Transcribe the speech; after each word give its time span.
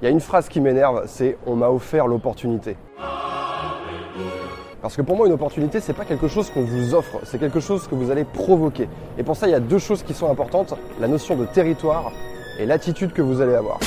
Il 0.00 0.06
y 0.06 0.08
a 0.08 0.10
une 0.10 0.20
phrase 0.20 0.48
qui 0.48 0.62
m'énerve, 0.62 1.02
c'est 1.06 1.36
on 1.46 1.56
m'a 1.56 1.68
offert 1.68 2.06
l'opportunité. 2.06 2.78
Parce 4.80 4.96
que 4.96 5.02
pour 5.02 5.14
moi, 5.14 5.26
une 5.26 5.34
opportunité, 5.34 5.78
c'est 5.80 5.92
pas 5.92 6.06
quelque 6.06 6.26
chose 6.26 6.48
qu'on 6.48 6.62
vous 6.62 6.94
offre, 6.94 7.18
c'est 7.24 7.38
quelque 7.38 7.60
chose 7.60 7.86
que 7.86 7.94
vous 7.94 8.10
allez 8.10 8.24
provoquer. 8.24 8.88
Et 9.18 9.22
pour 9.22 9.36
ça, 9.36 9.46
il 9.46 9.50
y 9.50 9.54
a 9.54 9.60
deux 9.60 9.78
choses 9.78 10.02
qui 10.02 10.14
sont 10.14 10.30
importantes 10.30 10.74
la 11.00 11.06
notion 11.06 11.36
de 11.36 11.44
territoire 11.44 12.12
et 12.58 12.64
l'attitude 12.64 13.12
que 13.12 13.20
vous 13.20 13.42
allez 13.42 13.54
avoir. 13.54 13.78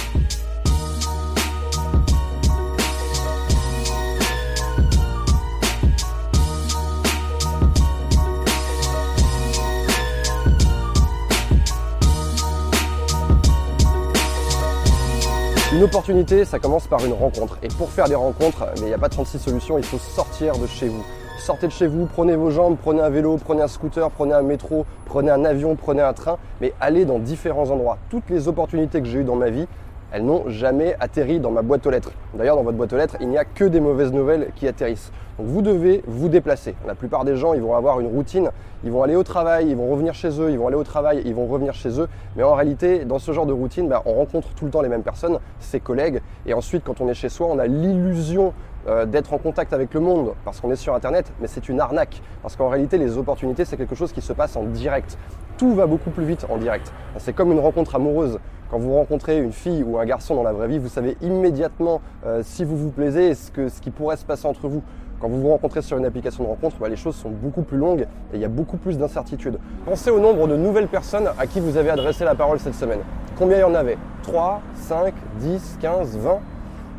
Une 15.74 15.82
opportunité, 15.82 16.46
ça 16.46 16.60
commence 16.60 16.86
par 16.86 17.04
une 17.04 17.14
rencontre. 17.14 17.58
Et 17.64 17.68
pour 17.68 17.90
faire 17.90 18.08
des 18.08 18.14
rencontres, 18.14 18.68
il 18.78 18.84
n'y 18.84 18.94
a 18.94 19.00
pas 19.00 19.10
36 19.10 19.40
solutions, 19.40 19.80
il 19.80 19.84
faut 19.84 19.98
sortir 19.98 20.56
de 20.60 20.68
chez 20.68 20.88
vous. 20.88 21.04
Sortez 21.40 21.66
de 21.66 21.72
chez 21.72 21.88
vous, 21.88 22.06
prenez 22.06 22.36
vos 22.36 22.52
jambes, 22.52 22.78
prenez 22.80 23.02
un 23.02 23.10
vélo, 23.10 23.40
prenez 23.44 23.64
un 23.64 23.68
scooter, 23.68 24.12
prenez 24.12 24.34
un 24.34 24.44
métro, 24.44 24.86
prenez 25.06 25.32
un 25.32 25.44
avion, 25.44 25.76
prenez 25.76 26.04
un 26.04 26.14
train, 26.14 26.38
mais 26.62 26.76
allez 26.80 27.06
dans 27.06 27.18
différents 27.18 27.72
endroits. 27.72 27.98
Toutes 28.12 28.30
les 28.30 28.48
opportunités 28.48 29.02
que 29.02 29.08
j'ai 29.08 29.22
eues 29.22 29.24
dans 29.24 29.36
ma 29.36 29.50
vie, 29.50 29.68
elles 30.14 30.24
n'ont 30.24 30.48
jamais 30.48 30.96
atterri 31.00 31.40
dans 31.40 31.50
ma 31.50 31.64
boîte 31.64 31.86
aux 31.88 31.90
lettres. 31.90 32.12
D'ailleurs, 32.36 32.56
dans 32.56 32.64
votre 32.64 32.78
boîte 32.78 32.94
aux 32.94 32.98
lettres, 32.98 33.18
il 33.20 33.30
n'y 33.30 33.38
a 33.38 33.46
que 33.46 33.66
des 33.66 33.80
mauvaises 33.80 34.14
nouvelles 34.14 34.50
qui 34.56 34.68
atterrissent. 34.68 35.12
Donc 35.40 35.48
vous 35.48 35.64
devez 35.64 36.04
vous 36.06 36.30
déplacer. 36.30 36.76
La 36.86 36.94
plupart 36.94 37.26
des 37.26 37.36
gens, 37.36 37.56
ils 37.56 37.62
vont 37.62 37.76
avoir 37.76 38.00
une 38.00 38.06
routine, 38.06 38.52
ils 38.84 38.92
vont 38.92 39.02
aller 39.02 39.16
au 39.16 39.24
travail, 39.24 39.68
ils 39.70 39.76
vont 39.76 39.90
revenir 39.90 40.14
chez 40.14 40.40
eux, 40.40 40.52
ils 40.52 40.60
vont 40.60 40.68
aller 40.68 40.76
au 40.76 40.84
travail, 40.84 41.24
ils 41.26 41.34
vont 41.34 41.48
revenir 41.48 41.74
chez 41.74 42.00
eux. 42.00 42.08
Mais 42.36 42.44
en 42.44 42.54
réalité, 42.54 43.06
dans 43.06 43.18
ce 43.18 43.32
genre 43.32 43.48
de 43.48 43.54
routine, 43.54 43.90
bah, 43.90 44.04
on 44.06 44.14
rencontre 44.14 44.50
tout 44.54 44.66
le 44.66 44.72
temps 44.72 44.82
les 44.82 44.90
mêmes 44.90 45.02
personnes, 45.02 45.40
ses 45.60 45.80
collègues. 45.80 46.22
Et 46.46 46.54
ensuite, 46.54 46.84
quand 46.84 47.02
on 47.02 47.08
est 47.08 47.16
chez 47.16 47.30
soi, 47.30 47.48
on 47.50 47.58
a 47.58 47.66
l'illusion 47.66 48.54
euh, 48.88 49.06
d'être 49.06 49.34
en 49.34 49.38
contact 49.38 49.72
avec 49.72 49.94
le 49.94 50.02
monde 50.02 50.34
parce 50.44 50.60
qu'on 50.60 50.70
est 50.70 50.76
sur 50.76 50.94
Internet, 50.94 51.32
mais 51.40 51.48
c'est 51.48 51.70
une 51.70 51.80
arnaque. 51.80 52.22
Parce 52.42 52.56
qu'en 52.56 52.68
réalité, 52.68 53.00
les 53.00 53.18
opportunités, 53.18 53.66
c'est 53.66 53.78
quelque 53.78 53.96
chose 53.96 54.12
qui 54.12 54.22
se 54.22 54.34
passe 54.34 54.56
en 54.58 54.64
direct. 54.64 55.18
Tout 55.58 55.76
va 55.76 55.86
beaucoup 55.86 56.10
plus 56.10 56.26
vite 56.26 56.46
en 56.50 56.58
direct. 56.58 56.92
C'est 57.18 57.34
comme 57.34 57.52
une 57.52 57.60
rencontre 57.60 57.96
amoureuse. 57.96 58.40
Quand 58.72 58.80
vous 58.80 58.94
rencontrez 58.96 59.38
une 59.38 59.52
fille 59.52 59.84
ou 59.84 60.00
un 60.00 60.06
garçon 60.06 60.36
dans 60.36 60.42
la 60.42 60.52
vraie 60.52 60.68
vie, 60.68 60.80
vous 60.80 60.90
savez 60.90 61.16
immédiatement 61.22 62.02
euh, 62.26 62.42
si 62.44 62.64
vous 62.64 62.76
vous 62.76 62.90
plaisez 62.90 63.30
et 63.30 63.36
ce, 63.36 63.52
que, 63.52 63.70
ce 63.70 63.80
qui 63.80 63.92
pourrait 63.92 64.18
se 64.18 64.26
passer 64.26 64.48
entre 64.48 64.68
vous. 64.68 64.82
Quand 65.20 65.30
vous 65.30 65.40
vous 65.40 65.50
rencontrez 65.50 65.84
sur 65.84 65.98
une 65.98 66.06
application 66.06 66.44
de 66.44 66.50
rencontre, 66.50 66.78
bah, 66.80 66.90
les 66.90 66.96
choses 66.96 67.16
sont 67.16 67.30
beaucoup 67.30 67.62
plus 67.62 67.78
longues 67.78 68.08
et 68.34 68.36
il 68.36 68.40
y 68.42 68.46
a 68.46 68.50
beaucoup 68.50 68.78
plus 68.78 68.98
d'incertitudes. 68.98 69.60
Pensez 69.86 70.10
au 70.10 70.20
nombre 70.20 70.48
de 70.48 70.58
nouvelles 70.58 70.88
personnes 70.88 71.30
à 71.38 71.46
qui 71.46 71.60
vous 71.60 71.78
avez 71.78 71.92
adressé 71.92 72.26
la 72.26 72.34
parole 72.34 72.60
cette 72.60 72.76
semaine. 72.76 73.02
Combien 73.38 73.58
il 73.58 73.62
y 73.62 73.64
en 73.64 73.76
avait? 73.76 73.98
3, 74.24 74.60
5, 74.74 75.14
10, 75.40 75.78
15, 75.80 76.18
20 76.18 76.40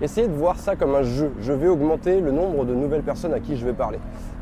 Essayez 0.03 0.27
de 0.27 0.33
voir 0.33 0.59
ça 0.59 0.75
comme 0.75 0.95
un 0.95 1.03
jeu. 1.03 1.33
Je 1.41 1.53
vais 1.53 1.69
augmenter 1.69 2.21
le 2.21 2.33
nombre 2.33 2.65
de 2.65 2.75
nouvelles 2.75 3.03
personnes 3.03 3.33
à 3.33 3.41
qui 3.41 3.57
je 3.57 3.65
vais 3.65 3.73
parler. 3.73 3.99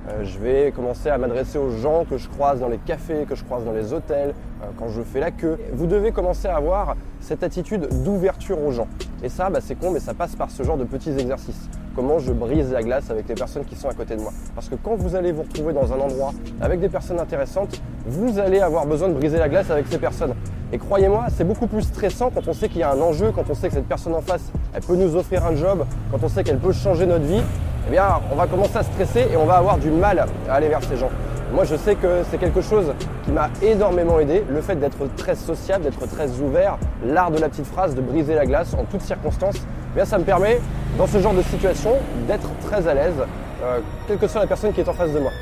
Euh, 0.09 0.25
je 0.25 0.39
vais 0.39 0.73
commencer 0.73 1.09
à 1.09 1.19
m'adresser 1.19 1.59
aux 1.59 1.71
gens 1.71 2.05
que 2.05 2.19
je 2.19 2.29
croise 2.29 2.61
dans 2.61 2.69
les 2.69 2.79
cafés, 2.79 3.25
que 3.29 3.37
je 3.37 3.45
croise 3.45 3.65
dans 3.65 3.73
les 3.73 3.93
hôtels, 3.93 4.35
euh, 4.63 4.67
quand 4.77 4.89
je 4.89 5.01
fais 5.03 5.21
la 5.21 5.31
queue. 5.31 5.59
Vous 5.73 5.87
devez 5.87 6.11
commencer 6.11 6.49
à 6.49 6.57
avoir 6.57 6.97
cette 7.21 7.45
attitude 7.45 7.89
d'ouverture 8.03 8.61
aux 8.61 8.73
gens. 8.73 8.89
Et 9.23 9.29
ça, 9.29 9.49
bah, 9.49 9.61
c'est 9.63 9.77
con, 9.77 9.93
mais 9.93 10.01
ça 10.01 10.13
passe 10.13 10.35
par 10.35 10.51
ce 10.51 10.65
genre 10.65 10.77
de 10.77 10.85
petits 10.85 11.13
exercices. 11.13 11.69
Comment 11.95 12.19
je 12.19 12.33
brise 12.33 12.73
la 12.73 12.83
glace 12.83 13.11
avec 13.11 13.29
les 13.29 13.35
personnes 13.35 13.65
qui 13.65 13.77
sont 13.77 13.89
à 13.89 13.95
côté 13.95 14.17
de 14.17 14.23
moi. 14.23 14.33
Parce 14.55 14.69
que 14.69 14.75
quand 14.75 14.97
vous 14.97 15.15
allez 15.15 15.31
vous 15.31 15.43
retrouver 15.43 15.73
dans 15.73 15.93
un 15.93 16.01
endroit 16.01 16.33
avec 16.61 16.81
des 16.81 16.89
personnes 16.89 17.21
intéressantes, 17.21 17.81
vous 18.07 18.39
allez 18.41 18.61
avoir 18.61 18.87
besoin 18.87 19.09
de 19.09 19.15
briser 19.15 19.39
la 19.39 19.49
glace 19.49 19.71
avec 19.71 19.87
ces 19.87 19.99
personnes. 19.99 20.35
Et 20.73 20.79
croyez-moi, 20.79 21.27
c'est 21.37 21.45
beaucoup 21.45 21.67
plus 21.67 21.83
stressant 21.83 22.31
quand 22.35 22.49
on 22.49 22.55
sait 22.55 22.69
qu'il 22.69 22.79
y 22.79 22.83
a 22.83 22.91
un 22.91 23.01
enjeu, 23.01 23.31
quand 23.31 23.45
on 23.51 23.55
sait 23.55 23.69
que 23.69 23.75
cette 23.75 23.89
personne 23.89 24.15
en 24.15 24.23
face, 24.23 24.51
elle 24.75 24.83
peut 24.83 24.97
nous 24.97 25.17
offrir 25.17 25.45
un 25.45 25.55
job, 25.55 25.85
quand 26.11 26.19
on 26.23 26.29
sait 26.29 26.43
qu'elle 26.43 26.59
peut 26.59 26.73
changer 26.73 27.05
notre 27.05 27.25
vie 27.25 27.43
eh 27.89 27.91
bien, 27.91 28.21
on 28.31 28.37
va 28.37 28.47
commencer 28.47 28.77
à 28.77 28.83
stresser 28.83 29.27
et 29.33 29.37
on 29.37 29.45
va 29.45 29.55
avoir 29.55 29.77
du 29.77 29.91
mal 29.91 30.25
à 30.49 30.55
aller 30.55 30.69
vers 30.69 30.83
ces 30.85 30.97
gens. 30.97 31.11
Moi, 31.53 31.65
je 31.65 31.77
sais 31.77 31.97
que 31.97 32.23
c'est 32.31 32.39
quelque 32.39 32.63
chose 32.63 32.95
qui 33.25 33.33
m'a 33.33 33.51
énormément 33.61 34.19
aidé, 34.21 34.45
le 34.49 34.61
fait 34.61 34.77
d'être 34.77 35.15
très 35.17 35.35
sociable, 35.35 35.85
d'être 35.85 36.07
très 36.07 36.31
ouvert, 36.41 36.79
l'art 37.05 37.31
de 37.31 37.39
la 37.39 37.49
petite 37.49 37.67
phrase, 37.67 37.95
de 37.95 38.01
briser 38.01 38.35
la 38.35 38.47
glace 38.47 38.75
en 38.75 38.85
toutes 38.85 39.03
circonstances. 39.03 39.57
Eh 39.57 39.97
bien, 39.97 40.05
ça 40.05 40.17
me 40.17 40.25
permet, 40.25 40.61
dans 40.97 41.07
ce 41.07 41.19
genre 41.19 41.35
de 41.35 41.43
situation, 41.43 41.97
d'être 42.27 42.49
très 42.67 42.87
à 42.87 42.95
l'aise, 42.95 43.15
euh, 43.63 43.81
quelle 44.07 44.19
que 44.19 44.29
soit 44.29 44.41
la 44.41 44.47
personne 44.47 44.73
qui 44.73 44.81
est 44.81 44.89
en 44.89 44.95
face 44.95 45.13
de 45.13 45.19
moi. 45.19 45.33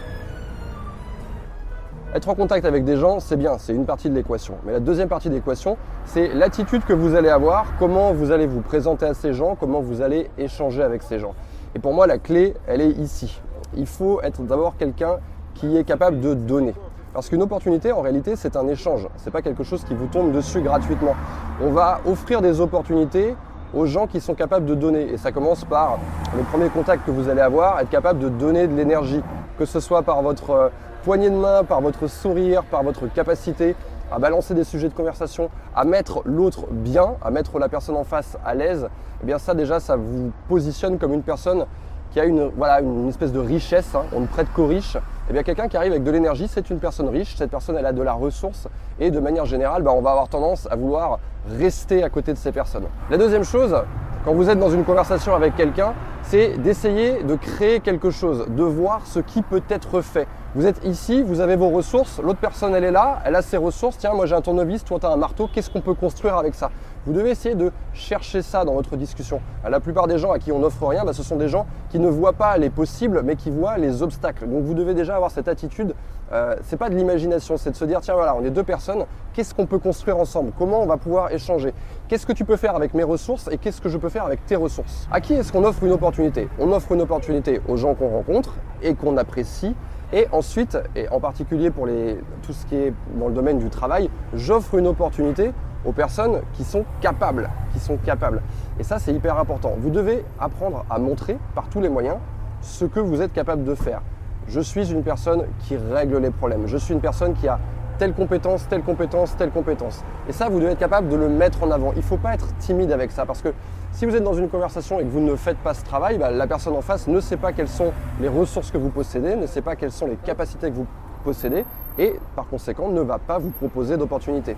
Être 2.12 2.28
en 2.28 2.34
contact 2.34 2.64
avec 2.64 2.84
des 2.84 2.96
gens, 2.96 3.20
c'est 3.20 3.36
bien, 3.36 3.56
c'est 3.58 3.72
une 3.72 3.86
partie 3.86 4.10
de 4.10 4.16
l'équation. 4.16 4.54
Mais 4.66 4.72
la 4.72 4.80
deuxième 4.80 5.08
partie 5.08 5.28
de 5.28 5.34
l'équation, 5.34 5.76
c'est 6.06 6.34
l'attitude 6.34 6.84
que 6.84 6.92
vous 6.92 7.14
allez 7.14 7.28
avoir, 7.28 7.66
comment 7.78 8.12
vous 8.12 8.32
allez 8.32 8.48
vous 8.48 8.62
présenter 8.62 9.06
à 9.06 9.14
ces 9.14 9.32
gens, 9.32 9.54
comment 9.54 9.80
vous 9.80 10.02
allez 10.02 10.28
échanger 10.36 10.82
avec 10.82 11.04
ces 11.04 11.20
gens. 11.20 11.34
Et 11.76 11.78
pour 11.78 11.94
moi, 11.94 12.08
la 12.08 12.18
clé, 12.18 12.54
elle 12.66 12.80
est 12.80 12.90
ici. 12.90 13.40
Il 13.76 13.86
faut 13.86 14.20
être 14.22 14.42
d'abord 14.42 14.76
quelqu'un 14.76 15.18
qui 15.54 15.76
est 15.76 15.84
capable 15.84 16.18
de 16.18 16.34
donner. 16.34 16.74
Parce 17.14 17.28
qu'une 17.28 17.42
opportunité, 17.42 17.92
en 17.92 18.00
réalité, 18.00 18.34
c'est 18.34 18.56
un 18.56 18.66
échange. 18.66 19.06
C'est 19.16 19.30
pas 19.30 19.42
quelque 19.42 19.62
chose 19.62 19.84
qui 19.84 19.94
vous 19.94 20.06
tombe 20.06 20.32
dessus 20.32 20.62
gratuitement. 20.62 21.14
On 21.62 21.70
va 21.70 22.00
offrir 22.06 22.42
des 22.42 22.60
opportunités 22.60 23.36
aux 23.72 23.86
gens 23.86 24.08
qui 24.08 24.20
sont 24.20 24.34
capables 24.34 24.66
de 24.66 24.74
donner. 24.74 25.12
Et 25.12 25.16
ça 25.16 25.30
commence 25.30 25.64
par 25.64 26.00
le 26.36 26.42
premier 26.42 26.70
contact 26.70 27.06
que 27.06 27.12
vous 27.12 27.28
allez 27.28 27.40
avoir, 27.40 27.78
être 27.78 27.90
capable 27.90 28.18
de 28.18 28.28
donner 28.28 28.66
de 28.66 28.74
l'énergie. 28.74 29.22
Que 29.58 29.64
ce 29.64 29.78
soit 29.78 30.02
par 30.02 30.22
votre 30.22 30.50
euh, 30.50 30.68
poignée 31.04 31.30
de 31.30 31.36
main, 31.36 31.64
par 31.64 31.80
votre 31.80 32.06
sourire, 32.06 32.62
par 32.64 32.82
votre 32.82 33.06
capacité 33.06 33.74
à 34.12 34.18
balancer 34.18 34.54
des 34.54 34.64
sujets 34.64 34.88
de 34.88 34.94
conversation, 34.94 35.50
à 35.74 35.84
mettre 35.84 36.22
l'autre 36.24 36.66
bien, 36.70 37.14
à 37.22 37.30
mettre 37.30 37.58
la 37.58 37.68
personne 37.68 37.96
en 37.96 38.04
face 38.04 38.36
à 38.44 38.54
l'aise, 38.54 38.88
eh 39.22 39.26
bien 39.26 39.38
ça 39.38 39.54
déjà, 39.54 39.80
ça 39.80 39.96
vous 39.96 40.32
positionne 40.48 40.98
comme 40.98 41.12
une 41.12 41.22
personne 41.22 41.66
qui 42.10 42.18
a 42.18 42.24
une, 42.24 42.50
voilà, 42.56 42.80
une 42.80 43.08
espèce 43.08 43.32
de 43.32 43.38
richesse, 43.38 43.94
hein. 43.94 44.02
on 44.12 44.20
ne 44.20 44.26
prête 44.26 44.48
qu'aux 44.52 44.66
riches. 44.66 44.96
Eh 45.28 45.32
bien 45.32 45.44
quelqu'un 45.44 45.68
qui 45.68 45.76
arrive 45.76 45.92
avec 45.92 46.02
de 46.02 46.10
l'énergie, 46.10 46.48
c'est 46.48 46.68
une 46.70 46.80
personne 46.80 47.08
riche, 47.08 47.36
cette 47.36 47.50
personne 47.50 47.76
elle 47.76 47.86
a 47.86 47.92
de 47.92 48.02
la 48.02 48.14
ressource 48.14 48.66
et 48.98 49.12
de 49.12 49.20
manière 49.20 49.46
générale, 49.46 49.82
bah, 49.82 49.92
on 49.94 50.02
va 50.02 50.10
avoir 50.10 50.28
tendance 50.28 50.66
à 50.70 50.74
vouloir 50.74 51.20
rester 51.48 52.02
à 52.02 52.10
côté 52.10 52.32
de 52.32 52.38
ces 52.38 52.50
personnes. 52.50 52.86
La 53.10 53.16
deuxième 53.16 53.44
chose, 53.44 53.76
quand 54.24 54.34
vous 54.34 54.50
êtes 54.50 54.58
dans 54.58 54.70
une 54.70 54.84
conversation 54.84 55.34
avec 55.34 55.56
quelqu'un, 55.56 55.94
c'est 56.22 56.58
d'essayer 56.58 57.22
de 57.22 57.34
créer 57.36 57.80
quelque 57.80 58.10
chose, 58.10 58.46
de 58.48 58.62
voir 58.62 59.06
ce 59.06 59.18
qui 59.18 59.40
peut 59.40 59.62
être 59.70 60.02
fait. 60.02 60.28
Vous 60.54 60.66
êtes 60.66 60.84
ici, 60.84 61.22
vous 61.22 61.40
avez 61.40 61.56
vos 61.56 61.70
ressources, 61.70 62.20
l'autre 62.22 62.40
personne 62.40 62.74
elle 62.74 62.84
est 62.84 62.90
là, 62.90 63.20
elle 63.24 63.36
a 63.36 63.40
ses 63.40 63.56
ressources, 63.56 63.96
tiens 63.96 64.12
moi 64.12 64.26
j'ai 64.26 64.34
un 64.34 64.40
tournevis, 64.40 64.84
toi 64.84 64.98
tu 64.98 65.06
as 65.06 65.10
un 65.10 65.16
marteau, 65.16 65.48
qu'est-ce 65.52 65.70
qu'on 65.70 65.80
peut 65.80 65.94
construire 65.94 66.36
avec 66.36 66.54
ça? 66.54 66.70
Vous 67.06 67.12
devez 67.12 67.30
essayer 67.30 67.54
de 67.54 67.72
chercher 67.94 68.42
ça 68.42 68.64
dans 68.64 68.74
votre 68.74 68.96
discussion. 68.96 69.40
La 69.68 69.80
plupart 69.80 70.06
des 70.06 70.18
gens 70.18 70.32
à 70.32 70.38
qui 70.38 70.52
on 70.52 70.58
n'offre 70.58 70.86
rien, 70.86 71.04
bah, 71.04 71.12
ce 71.12 71.22
sont 71.22 71.36
des 71.36 71.48
gens 71.48 71.66
qui 71.88 71.98
ne 71.98 72.08
voient 72.08 72.34
pas 72.34 72.58
les 72.58 72.68
possibles 72.68 73.22
mais 73.24 73.36
qui 73.36 73.50
voient 73.50 73.78
les 73.78 74.02
obstacles. 74.02 74.48
Donc 74.48 74.64
vous 74.64 74.74
devez 74.74 74.92
déjà 74.92 75.16
avoir 75.16 75.30
cette 75.30 75.48
attitude, 75.48 75.94
euh, 76.32 76.54
c'est 76.62 76.76
pas 76.76 76.88
de 76.88 76.94
l'imagination, 76.94 77.56
c'est 77.56 77.70
de 77.70 77.76
se 77.76 77.84
dire 77.84 78.00
tiens 78.00 78.14
voilà 78.14 78.34
on 78.36 78.44
est 78.44 78.50
deux 78.50 78.62
personnes, 78.62 79.04
qu'est-ce 79.32 79.54
qu'on 79.54 79.66
peut 79.66 79.78
construire 79.78 80.18
ensemble? 80.18 80.52
Comment 80.58 80.82
on 80.82 80.86
va 80.86 80.96
pouvoir 80.96 81.32
échanger? 81.32 81.74
Qu'est-ce 82.08 82.26
que 82.26 82.32
tu 82.32 82.44
peux 82.44 82.56
faire 82.56 82.76
avec 82.76 82.94
mes 82.94 83.04
ressources 83.04 83.48
et 83.50 83.58
qu'est-ce 83.58 83.80
que 83.80 83.88
je 83.88 83.98
peux 83.98 84.08
faire 84.08 84.24
avec 84.24 84.44
tes 84.46 84.56
ressources? 84.56 85.08
À 85.10 85.20
qui 85.20 85.34
est-ce 85.34 85.52
qu'on 85.52 85.64
offre 85.64 85.82
une 85.84 85.92
opportunité? 85.92 86.48
On 86.58 86.72
offre 86.72 86.92
une 86.92 87.02
opportunité 87.02 87.60
aux 87.68 87.76
gens 87.76 87.94
qu'on 87.94 88.08
rencontre 88.08 88.54
et 88.82 88.94
qu'on 88.94 89.16
apprécie 89.16 89.74
et 90.12 90.26
ensuite, 90.32 90.76
et 90.96 91.08
en 91.08 91.20
particulier 91.20 91.70
pour 91.70 91.86
les, 91.86 92.18
tout 92.42 92.52
ce 92.52 92.66
qui 92.66 92.74
est 92.74 92.92
dans 93.14 93.28
le 93.28 93.34
domaine 93.34 93.58
du 93.58 93.70
travail, 93.70 94.10
j'offre 94.34 94.74
une 94.74 94.88
opportunité 94.88 95.52
aux 95.84 95.92
personnes 95.92 96.40
qui 96.54 96.64
sont 96.64 96.84
capables, 97.00 97.48
qui 97.72 97.78
sont 97.78 97.96
capables. 97.96 98.42
Et 98.78 98.82
ça, 98.82 98.98
c'est 98.98 99.12
hyper 99.12 99.38
important. 99.38 99.74
Vous 99.78 99.90
devez 99.90 100.24
apprendre 100.38 100.84
à 100.90 100.98
montrer 100.98 101.38
par 101.54 101.68
tous 101.68 101.80
les 101.80 101.88
moyens 101.88 102.16
ce 102.60 102.84
que 102.84 103.00
vous 103.00 103.22
êtes 103.22 103.32
capable 103.32 103.64
de 103.64 103.74
faire. 103.74 104.02
Je 104.48 104.60
suis 104.60 104.90
une 104.90 105.02
personne 105.02 105.44
qui 105.60 105.76
règle 105.76 106.18
les 106.18 106.30
problèmes. 106.30 106.66
Je 106.66 106.76
suis 106.76 106.94
une 106.94 107.00
personne 107.00 107.34
qui 107.34 107.48
a 107.48 107.58
telle 107.98 108.14
compétence, 108.14 108.66
telle 108.68 108.82
compétence, 108.82 109.36
telle 109.36 109.50
compétence. 109.50 110.02
Et 110.28 110.32
ça, 110.32 110.48
vous 110.48 110.58
devez 110.58 110.72
être 110.72 110.78
capable 110.78 111.08
de 111.08 111.16
le 111.16 111.28
mettre 111.28 111.62
en 111.62 111.70
avant. 111.70 111.92
Il 111.92 111.98
ne 111.98 112.02
faut 112.02 112.16
pas 112.16 112.32
être 112.32 112.46
timide 112.56 112.92
avec 112.92 113.10
ça 113.10 113.26
parce 113.26 113.42
que 113.42 113.50
si 113.92 114.06
vous 114.06 114.16
êtes 114.16 114.24
dans 114.24 114.34
une 114.34 114.48
conversation 114.48 114.98
et 114.98 115.04
que 115.04 115.08
vous 115.08 115.20
ne 115.20 115.36
faites 115.36 115.58
pas 115.58 115.74
ce 115.74 115.84
travail, 115.84 116.16
bah, 116.16 116.30
la 116.30 116.46
personne 116.46 116.74
en 116.74 116.80
face 116.80 117.08
ne 117.08 117.20
sait 117.20 117.36
pas 117.36 117.52
quelles 117.52 117.68
sont 117.68 117.92
les 118.20 118.28
ressources 118.28 118.70
que 118.70 118.78
vous 118.78 118.88
possédez, 118.88 119.36
ne 119.36 119.46
sait 119.46 119.60
pas 119.60 119.76
quelles 119.76 119.92
sont 119.92 120.06
les 120.06 120.16
capacités 120.16 120.70
que 120.70 120.76
vous 120.76 120.86
possédez 121.24 121.64
et 121.98 122.18
par 122.34 122.46
conséquent 122.46 122.88
ne 122.88 123.02
va 123.02 123.18
pas 123.18 123.38
vous 123.38 123.50
proposer 123.50 123.98
d'opportunités. 123.98 124.56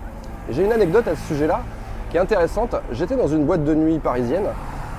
J'ai 0.49 0.63
une 0.63 0.71
anecdote 0.71 1.07
à 1.07 1.15
ce 1.15 1.27
sujet-là 1.27 1.61
qui 2.09 2.17
est 2.17 2.21
intéressante. 2.21 2.75
J'étais 2.91 3.17
dans 3.17 3.27
une 3.27 3.45
boîte 3.45 3.65
de 3.65 3.75
nuit 3.75 3.99
parisienne 3.99 4.45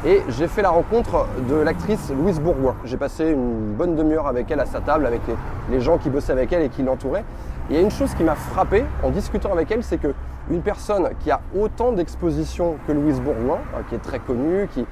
et 0.07 0.23
j'ai 0.29 0.49
fait 0.49 0.61
la 0.61 0.71
rencontre 0.71 1.27
de 1.49 1.55
l'actrice 1.55 2.11
Louise 2.11 2.39
Bourgoin. 2.39 2.77
J'ai 2.85 2.99
passé 2.99 3.31
une 3.31 3.73
bonne 3.73 3.97
demi-heure 3.97 4.27
avec 4.27 4.51
elle 4.51 4.61
à 4.61 4.67
sa 4.67 4.81
table, 4.81 5.07
avec 5.07 5.23
les, 5.71 5.81
gens 5.81 5.97
qui 5.97 6.11
bossaient 6.11 6.33
avec 6.33 6.53
elle 6.53 6.63
et 6.63 6.69
qui 6.69 6.83
l'entouraient. 6.83 7.25
Il 7.71 7.77
y 7.77 7.79
a 7.79 7.83
une 7.83 7.91
chose 7.91 8.13
qui 8.15 8.23
m'a 8.23 8.35
frappé 8.35 8.85
en 9.03 9.11
discutant 9.11 9.53
avec 9.53 9.71
elle, 9.71 9.83
c'est 9.83 9.97
que 9.97 10.13
une 10.51 10.61
personne 10.61 11.09
qui 11.21 11.31
a 11.31 11.41
autant 11.59 11.93
d'exposition 11.93 12.77
que 12.87 12.93
Louise 12.93 13.19
Bourgoin, 13.21 13.61
hein, 13.75 13.81
qui 13.89 13.95
est 13.95 14.03
très 14.03 14.19
connue, 14.19 14.69
qui 14.75 14.85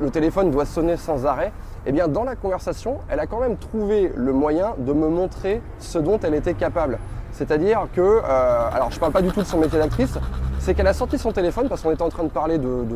le 0.00 0.10
téléphone 0.10 0.50
doit 0.50 0.64
sonner 0.64 0.96
sans 0.96 1.24
arrêt, 1.24 1.52
eh 1.86 1.92
bien 1.92 2.08
dans 2.08 2.24
la 2.24 2.34
conversation, 2.34 2.98
elle 3.08 3.20
a 3.20 3.26
quand 3.26 3.38
même 3.38 3.56
trouvé 3.56 4.12
le 4.16 4.32
moyen 4.32 4.74
de 4.78 4.92
me 4.92 5.08
montrer 5.08 5.62
ce 5.78 5.98
dont 5.98 6.18
elle 6.18 6.34
était 6.34 6.54
capable. 6.54 6.98
C'est-à-dire 7.30 7.86
que, 7.94 8.00
euh, 8.00 8.70
alors 8.72 8.90
je 8.90 8.96
ne 8.96 9.00
parle 9.00 9.12
pas 9.12 9.22
du 9.22 9.30
tout 9.30 9.40
de 9.40 9.46
son 9.46 9.58
métier 9.58 9.78
d'actrice, 9.78 10.18
c'est 10.62 10.74
qu'elle 10.74 10.86
a 10.86 10.94
sorti 10.94 11.18
son 11.18 11.32
téléphone 11.32 11.68
parce 11.68 11.82
qu'on 11.82 11.90
était 11.90 12.02
en 12.02 12.08
train 12.08 12.22
de 12.22 12.28
parler 12.28 12.56
de, 12.56 12.86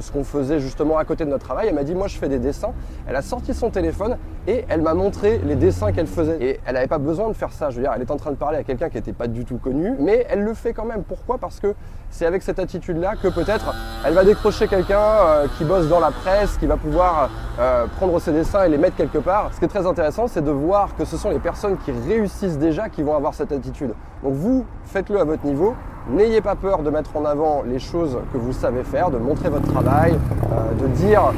ce 0.00 0.12
qu'on 0.12 0.22
faisait 0.22 0.60
justement 0.60 0.98
à 0.98 1.04
côté 1.04 1.24
de 1.24 1.30
notre 1.30 1.44
travail. 1.44 1.66
Elle 1.66 1.74
m'a 1.74 1.82
dit 1.82 1.96
moi 1.96 2.06
je 2.06 2.16
fais 2.16 2.28
des 2.28 2.38
dessins. 2.38 2.72
Elle 3.08 3.16
a 3.16 3.22
sorti 3.22 3.54
son 3.54 3.70
téléphone 3.70 4.16
et 4.46 4.64
elle 4.68 4.82
m'a 4.82 4.94
montré 4.94 5.40
les 5.44 5.56
dessins 5.56 5.90
qu'elle 5.90 6.06
faisait. 6.06 6.36
Et 6.40 6.60
elle 6.64 6.74
n'avait 6.74 6.86
pas 6.86 6.98
besoin 6.98 7.26
de 7.26 7.32
faire 7.32 7.50
ça. 7.50 7.70
Je 7.70 7.76
veux 7.76 7.82
dire, 7.82 7.92
elle 7.92 8.02
est 8.02 8.10
en 8.12 8.16
train 8.16 8.30
de 8.30 8.36
parler 8.36 8.58
à 8.58 8.62
quelqu'un 8.62 8.88
qui 8.88 8.98
n'était 8.98 9.12
pas 9.12 9.26
du 9.26 9.44
tout 9.44 9.58
connu, 9.58 9.96
mais 9.98 10.24
elle 10.30 10.44
le 10.44 10.54
fait 10.54 10.72
quand 10.72 10.84
même. 10.84 11.02
Pourquoi? 11.02 11.38
Parce 11.38 11.58
que 11.58 11.74
c'est 12.10 12.24
avec 12.24 12.40
cette 12.44 12.60
attitude-là 12.60 13.14
que 13.20 13.26
peut-être 13.26 13.74
elle 14.06 14.14
va 14.14 14.24
décrocher 14.24 14.68
quelqu'un 14.68 15.00
euh, 15.00 15.46
qui 15.58 15.64
bosse 15.64 15.88
dans 15.88 16.00
la 16.00 16.12
presse, 16.12 16.56
qui 16.56 16.66
va 16.66 16.76
pouvoir 16.76 17.30
euh, 17.58 17.86
prendre 17.96 18.20
ses 18.20 18.30
dessins 18.30 18.62
et 18.62 18.68
les 18.68 18.78
mettre 18.78 18.94
quelque 18.94 19.18
part. 19.18 19.50
Ce 19.52 19.58
qui 19.58 19.64
est 19.64 19.68
très 19.68 19.86
intéressant, 19.86 20.28
c'est 20.28 20.44
de 20.44 20.52
voir 20.52 20.94
que 20.94 21.04
ce 21.04 21.16
sont 21.16 21.30
les 21.30 21.40
personnes 21.40 21.78
qui 21.78 21.90
réussissent 21.90 22.58
déjà 22.58 22.88
qui 22.88 23.02
vont 23.02 23.16
avoir 23.16 23.34
cette 23.34 23.50
attitude. 23.50 23.92
Donc 24.22 24.34
vous, 24.34 24.64
faites-le 24.84 25.18
à 25.18 25.24
votre 25.24 25.44
niveau. 25.44 25.74
N'ayez 26.10 26.40
pas 26.40 26.56
peur 26.56 26.82
de 26.82 26.90
mettre 26.90 27.16
en 27.16 27.24
avant 27.24 27.62
les 27.62 27.78
choses 27.78 28.18
que 28.32 28.38
vous 28.38 28.52
savez 28.52 28.82
faire, 28.82 29.12
de 29.12 29.18
montrer 29.18 29.48
votre 29.48 29.70
travail, 29.70 30.18
euh, 30.52 30.82
de 30.82 30.88
dire 30.88 31.32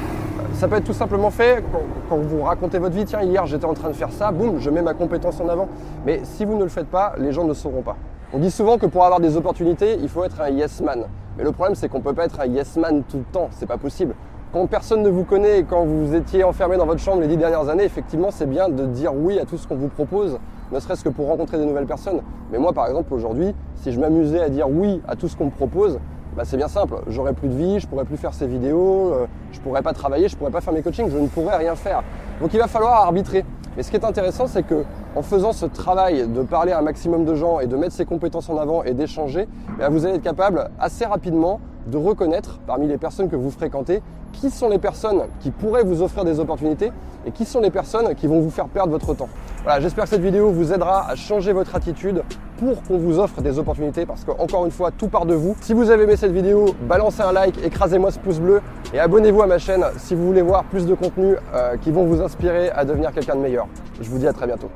ça 0.55 0.69
peut 0.69 0.77
être 0.77 0.85
tout 0.85 0.95
simplement 0.95 1.31
fait 1.31 1.63
quand, 2.09 2.17
vous 2.17 2.43
racontez 2.43 2.79
votre 2.79 2.95
vie, 2.95 3.05
tiens, 3.05 3.23
hier 3.23 3.45
j'étais 3.45 3.67
en 3.67 3.75
train 3.75 3.89
de 3.89 3.95
faire 3.95 4.11
ça, 4.11 4.33
boum, 4.33 4.61
je 4.61 4.71
mets 4.71 4.81
ma 4.81 4.95
compétence 4.95 5.39
en 5.41 5.49
avant. 5.51 5.69
Mais 6.07 6.21
si 6.25 6.47
vous 6.47 6.57
ne 6.57 6.63
le 6.63 6.71
faites 6.71 6.87
pas, 6.87 7.13
les 7.19 7.33
gens 7.33 7.45
ne 7.45 7.53
sauront 7.53 7.83
pas. 7.83 7.97
On 8.33 8.39
dit 8.39 8.51
souvent 8.51 8.79
que 8.79 8.87
pour 8.87 9.05
avoir 9.05 9.21
des 9.21 9.37
opportunités, 9.37 9.99
il 10.01 10.09
faut 10.09 10.25
être 10.25 10.41
un 10.41 10.49
yes 10.49 10.81
man. 10.81 11.05
Mais 11.37 11.45
le 11.45 11.53
problème, 11.53 11.75
c'est 11.75 11.89
qu'on 11.91 11.99
ne 11.99 12.05
peut 12.05 12.15
pas 12.15 12.25
être 12.25 12.41
un 12.41 12.47
yes 12.47 12.77
man 12.77 13.03
tout 13.09 13.19
le 13.19 13.25
temps, 13.25 13.49
c'est 13.51 13.67
pas 13.67 13.77
possible. 13.77 14.15
Quand 14.55 14.69
personne 14.69 15.03
ne 15.03 15.09
vous 15.09 15.25
connaît 15.25 15.59
et 15.59 15.65
quand 15.65 15.85
vous 15.85 16.15
étiez 16.15 16.45
enfermé 16.45 16.77
dans 16.77 16.87
votre 16.87 17.01
chambre 17.01 17.21
les 17.21 17.27
dix 17.27 17.37
dernières 17.37 17.69
années, 17.69 17.83
effectivement, 17.83 18.31
c'est 18.31 18.47
bien 18.47 18.69
de 18.69 18.87
dire 18.87 19.13
oui 19.13 19.37
à 19.41 19.45
tout 19.45 19.59
ce 19.59 19.67
qu'on 19.67 19.75
vous 19.75 19.89
propose, 19.89 20.39
ne 20.71 20.79
serait-ce 20.79 21.03
que 21.03 21.09
pour 21.09 21.27
rencontrer 21.27 21.59
des 21.59 21.67
nouvelles 21.67 21.87
personnes. 21.87 22.21
Mais 22.53 22.59
moi, 22.59 22.73
par 22.73 22.87
exemple, 22.87 23.13
aujourd'hui, 23.13 23.53
si 23.75 23.91
je 23.91 23.99
m'amusais 23.99 24.39
à 24.39 24.49
dire 24.49 24.71
oui 24.71 25.03
à 25.09 25.17
tout 25.17 25.27
ce 25.27 25.37
qu'on 25.37 25.47
me 25.47 25.51
propose, 25.51 25.99
bah, 26.37 26.45
c'est 26.45 26.57
bien 26.57 26.69
simple. 26.69 26.95
J'aurais 27.09 27.33
plus 27.33 27.49
de 27.49 27.55
vie, 27.55 27.81
je 27.81 27.89
pourrais 27.89 28.05
plus 28.05 28.17
faire 28.17 28.33
ces 28.33 28.47
vidéos, 28.47 29.13
euh, 29.13 29.27
je 29.51 29.59
pourrais 29.59 29.83
pas 29.83 29.93
travailler, 29.93 30.29
je 30.29 30.37
pourrais 30.37 30.53
pas 30.53 30.61
faire 30.61 30.73
mes 30.73 30.83
coachings, 30.83 31.11
je 31.11 31.19
ne 31.19 31.27
pourrais 31.27 31.57
rien 31.57 31.75
faire. 31.75 32.05
Donc 32.41 32.55
il 32.55 32.61
va 32.61 32.69
falloir 32.69 32.93
arbitrer. 33.07 33.45
Mais 33.77 33.83
ce 33.83 33.91
qui 33.91 33.97
est 33.97 34.05
intéressant, 34.05 34.47
c'est 34.47 34.63
que 34.63 34.85
en 35.17 35.23
faisant 35.23 35.53
ce 35.53 35.67
travail 35.67 36.29
de 36.29 36.43
parler 36.43 36.71
à 36.71 36.79
un 36.79 36.83
maximum 36.83 37.25
de 37.25 37.35
gens 37.35 37.59
et 37.59 37.67
de 37.67 37.77
mettre 37.77 37.95
ses 37.95 38.05
compétences 38.05 38.49
en 38.49 38.57
avant 38.57 38.85
et 38.85 38.95
d'échanger, 38.95 39.49
bah, 39.81 39.89
vous 39.89 40.07
allez 40.07 40.15
être 40.15 40.23
capable 40.23 40.71
assez 40.79 41.05
rapidement 41.07 41.59
de 41.87 41.97
reconnaître 41.97 42.59
parmi 42.67 42.87
les 42.87 42.99
personnes 42.99 43.29
que 43.29 43.37
vous 43.37 43.51
fréquentez 43.51 44.03
qui 44.33 44.51
sont 44.51 44.69
les 44.69 44.79
personnes 44.79 45.23
qui 45.41 45.51
pourraient 45.51 45.85
vous 45.85 46.03
offrir 46.03 46.25
des 46.25 46.41
opportunités 46.41 46.93
et 47.27 47.31
qui 47.31 47.45
sont 47.45 47.61
les 47.61 47.71
personnes 47.71 48.15
qui 48.15 48.27
vont 48.27 48.41
vous 48.41 48.51
faire 48.51 48.67
perdre 48.67 48.91
votre 48.93 49.15
temps. 49.15 49.29
Voilà, 49.63 49.81
j'espère 49.81 50.05
que 50.05 50.11
cette 50.11 50.23
vidéo 50.23 50.51
vous 50.51 50.73
aidera 50.73 51.09
à 51.09 51.15
changer 51.15 51.53
votre 51.53 51.75
attitude 51.75 52.23
pour 52.59 52.83
qu'on 52.83 52.99
vous 52.99 53.19
offre 53.19 53.41
des 53.41 53.59
opportunités 53.59 54.07
parce 54.07 54.25
que 54.25 54.31
encore 54.33 54.65
une 54.65 54.71
fois, 54.71 54.91
tout 54.91 55.09
part 55.09 55.27
de 55.27 55.35
vous. 55.35 55.57
Si 55.61 55.73
vous 55.73 55.91
avez 55.91 56.05
aimé 56.05 56.17
cette 56.17 56.33
vidéo, 56.33 56.67
balancez 56.89 57.23
un 57.23 57.33
like, 57.33 57.65
écrasez-moi 57.65 58.11
ce 58.11 58.19
pouce 58.19 58.41
bleu 58.41 58.61
et 58.93 58.99
abonnez-vous 59.01 59.43
à 59.43 59.47
ma 59.47 59.59
chaîne 59.59 59.85
si 59.99 60.15
vous 60.15 60.27
voulez 60.27 60.43
voir 60.43 60.65
plus 60.65 60.87
de 60.87 60.95
contenus 60.95 61.37
euh, 61.55 61.77
qui 61.79 61.91
vont 61.91 62.05
vous 62.05 62.21
inspirer 62.21 62.71
à 62.71 62.85
devenir 62.85 63.13
quelqu'un 63.13 63.37
de 63.37 63.41
meilleur. 63.41 63.67
Je 64.01 64.09
vous 64.09 64.19
dis 64.19 64.27
à 64.27 64.33
très 64.33 64.47
bientôt. 64.47 64.71